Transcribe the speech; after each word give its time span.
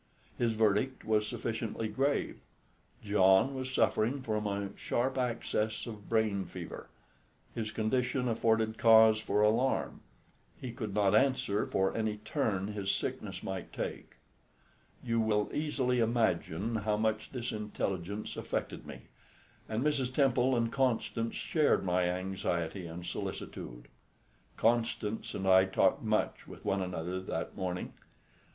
His 0.35 0.53
verdict 0.53 1.05
was 1.05 1.27
sufficiently 1.27 1.87
grave: 1.87 2.39
John 3.05 3.53
was 3.53 3.71
suffering 3.71 4.23
from 4.23 4.47
a 4.47 4.75
sharp 4.75 5.15
access 5.19 5.85
of 5.85 6.09
brain 6.09 6.45
fever; 6.45 6.89
his 7.53 7.69
condition 7.69 8.27
afforded 8.27 8.79
cause 8.79 9.19
for 9.19 9.41
alarm; 9.43 10.01
he 10.59 10.71
could 10.71 10.95
not 10.95 11.13
answer 11.13 11.67
for 11.67 11.95
any 11.95 12.17
turn 12.17 12.69
his 12.69 12.89
sickness 12.89 13.43
might 13.43 13.71
take. 13.71 14.15
You 15.03 15.19
will 15.19 15.51
easily 15.53 15.99
imagine 15.99 16.77
how 16.77 16.97
much 16.97 17.29
this 17.29 17.51
intelligence 17.51 18.35
affected 18.35 18.87
me; 18.87 19.01
and 19.69 19.83
Mrs. 19.83 20.11
Temple 20.11 20.55
and 20.55 20.71
Constance 20.71 21.35
shared 21.35 21.83
my 21.85 22.09
anxiety 22.09 22.87
and 22.87 23.05
solicitude. 23.05 23.87
Constance 24.57 25.35
and 25.35 25.47
I 25.47 25.65
talked 25.65 26.01
much 26.01 26.47
with 26.47 26.65
one 26.65 26.81
another 26.81 27.19
that 27.21 27.55
morning. 27.55 27.93